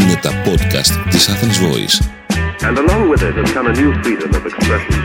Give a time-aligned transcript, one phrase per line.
[0.00, 1.96] Είναι τα podcast της Athens Voice.
[2.68, 5.02] And along with it has come a new freedom of expression.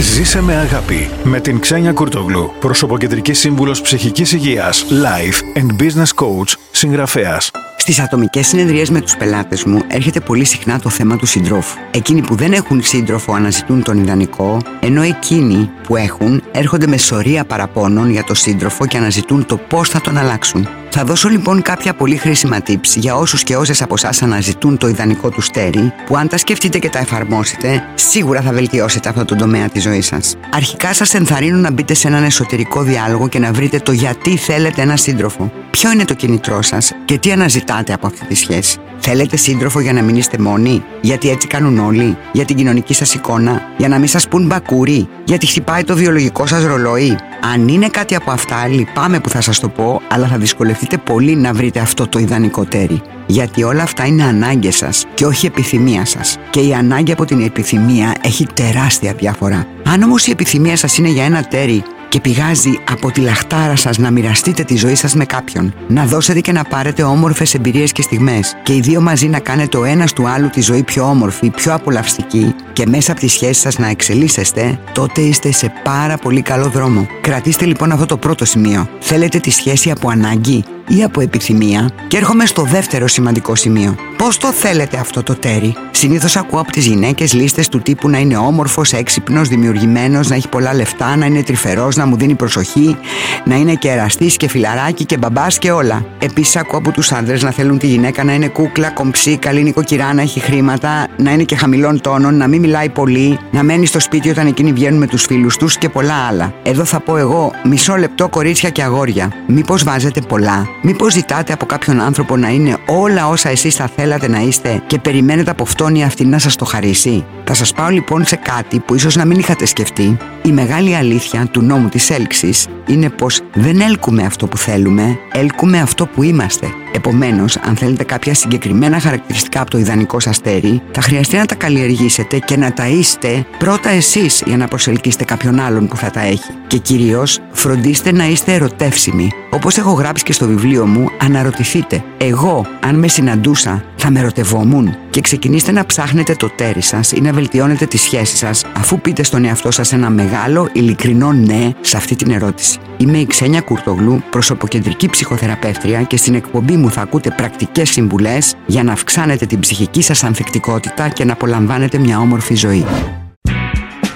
[0.00, 6.54] Ζήσε με αγάπη με την Ξένια Κουρτογλου, προσωποκεντρική σύμβουλος ψυχικής υγείας, life and business coach,
[6.70, 7.50] συγγραφέας.
[7.76, 11.78] Στις ατομικές συνεδρίες με τους πελάτες μου έρχεται πολύ συχνά το θέμα του συντρόφου.
[11.90, 17.44] Εκείνοι που δεν έχουν σύντροφο αναζητούν τον ιδανικό, ενώ εκείνοι που έχουν έρχονται με σωρία
[17.44, 20.68] παραπώνων για το σύντροφο και αναζητούν το πώς θα τον αλλάξουν.
[20.96, 24.88] Θα δώσω λοιπόν κάποια πολύ χρήσιμα tips για όσους και όσες από εσάς αναζητούν το
[24.88, 29.36] ιδανικό τους στέρι, που αν τα σκεφτείτε και τα εφαρμόσετε, σίγουρα θα βελτιώσετε αυτό το
[29.36, 30.36] τομέα της ζωής σας.
[30.52, 34.82] Αρχικά σας ενθαρρύνω να μπείτε σε έναν εσωτερικό διάλογο και να βρείτε το γιατί θέλετε
[34.82, 35.52] ένα σύντροφο.
[35.70, 39.92] Ποιο είναι το κινητρό σας και τι αναζητάτε από αυτή τη σχέση; Θέλετε σύντροφο για
[39.92, 43.98] να μην είστε μόνοι, γιατί έτσι κάνουν όλοι, για την κοινωνική σας εικόνα, για να
[43.98, 47.16] μην σας πούν μπακούρι, γιατί χτυπάει το βιολογικό σας ρολόι;
[47.52, 51.36] Αν είναι κάτι από αυτά, λυπάμαι που θα σας το πω, αλλά θα δυσκολευτείτε πολύ
[51.36, 53.02] να βρείτε αυτό το ιδανικό τέρι.
[53.26, 56.38] Γιατί όλα αυτά είναι ανάγκε σας και όχι επιθυμία σας.
[56.50, 59.66] Και η ανάγκη από την επιθυμία έχει τεράστια διάφορα.
[59.84, 63.98] Αν όμως η επιθυμία σας είναι για ένα τέρι και πηγάζει από τη λαχτάρα σας
[63.98, 65.74] να μοιραστείτε τη ζωή σας με κάποιον.
[65.88, 69.76] Να δώσετε και να πάρετε όμορφες εμπειρίες και στιγμές και οι δύο μαζί να κάνετε
[69.76, 73.60] ο ένας του άλλου τη ζωή πιο όμορφη, πιο απολαυστική και μέσα από τη σχέση
[73.60, 77.06] σας να εξελίσσεστε, τότε είστε σε πάρα πολύ καλό δρόμο.
[77.20, 78.88] Κρατήστε λοιπόν αυτό το πρώτο σημείο.
[79.00, 83.96] Θέλετε τη σχέση από ανάγκη ή από επιθυμία; Και έρχομαι στο δεύτερο σημαντικό σημείο.
[84.16, 88.18] Πώς το θέλετε αυτό το τέρι; Συνήθως ακούω από τις γυναίκες λίστες του τύπου να
[88.18, 92.96] είναι όμορφος, έξυπνος, δημιουργημένος, να έχει πολλά λεφτά, να είναι τρυφερός, να μου δίνει προσοχή,
[93.44, 96.04] να είναι και εραστή και φιλαράκι και μπαμπάς και όλα.
[96.18, 100.14] Επίσης ακούω από τους άντρε να θέλουν τη γυναίκα να είναι κούκλα, κομψή, καλή νοικοκυρά,
[100.14, 104.00] να έχει χρήματα, να είναι και χαμηλών τόνων, να μην μιλάει πολύ, να μένει στο
[104.00, 106.52] σπίτι όταν εκείνοι βγαίνουν με τους φίλους τους και πολλά άλλα.
[106.62, 109.32] Εδώ θα πω εγώ μισό λεπτό κορίτσια και αγόρια.
[109.46, 114.28] Μήπως βάζετε πολλά, μήπως ζητάτε από κάποιον άνθρωπο να είναι όλα όσα εσείς θα θέλατε
[114.28, 117.88] να είστε και περιμένετε από αυτόν ή αυτή να σας το χαρίσει; Θα σας πάω
[117.88, 120.18] λοιπόν σε κάτι που ίσως να μην είχατε σκεφτεί.
[120.42, 125.80] Η μεγάλη αλήθεια του νόμου της έλξης είναι πως δεν έλκουμε αυτό που θέλουμε, έλκουμε
[125.80, 126.66] αυτό που είμαστε.
[126.96, 131.54] Επομένως, αν θέλετε κάποια συγκεκριμένα χαρακτηριστικά από το ιδανικό σας τέρι, θα χρειαστεί να τα
[131.54, 136.20] καλλιεργήσετε και να τα είστε πρώτα εσείς για να προσελκύσετε κάποιον άλλον που θα τα
[136.20, 136.52] έχει.
[136.66, 139.30] Και κυρίως, φροντίστε να είστε ερωτεύσιμοι.
[139.50, 144.96] Όπως έχω γράψει και στο βιβλίο μου, αναρωτηθείτε, εγώ, αν με συναντούσα, θα με ερωτευόμουν.
[145.10, 149.22] Και ξεκινήστε να ψάχνετε το τέρι σας ή να βελτιώνετε τη σχέση σας, αφού πείτε
[149.22, 152.78] στον εαυτό σας ένα μεγάλο, ειλικρινό ναι σε αυτή την ερώτηση.
[152.96, 158.82] Είμαι η Ξένια Κουρτογλού, προσωποκεντρική ψυχοθεραπεύτρια και στην εκπομπή μου θα ακούτε πρακτικές συμβουλές για
[158.82, 162.84] να αυξάνετε την ψυχική σας ανθεκτικότητα και να απολαμβάνετε μια όμορφη ζωή.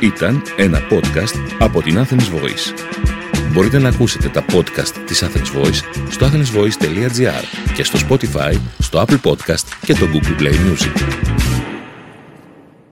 [0.01, 2.73] Ήταν ένα podcast από την Athens Voice.
[3.53, 9.21] Μπορείτε να ακούσετε τα podcast της Athens Voice στο athensvoice.gr και στο Spotify, στο Apple
[9.31, 11.38] Podcast και το Google Play Music.